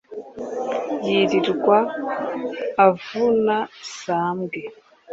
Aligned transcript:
yilirwa 1.05 1.77
avuna 2.87 3.57
sambwe 3.99 4.59